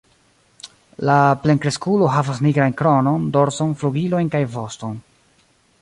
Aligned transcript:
La 1.09 1.17
plenkreskulo 1.43 2.09
havas 2.15 2.39
nigrajn 2.47 2.75
kronon, 2.81 3.29
dorson, 3.37 3.77
flugilojn 3.83 4.33
kaj 4.37 4.45
voston. 4.57 4.99